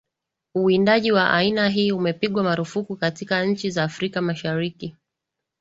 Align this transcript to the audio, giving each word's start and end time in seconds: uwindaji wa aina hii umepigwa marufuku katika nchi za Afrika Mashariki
uwindaji 0.55 1.11
wa 1.11 1.31
aina 1.33 1.69
hii 1.69 1.91
umepigwa 1.91 2.43
marufuku 2.43 2.95
katika 2.95 3.45
nchi 3.45 3.71
za 3.71 3.83
Afrika 3.83 4.21
Mashariki 4.21 4.95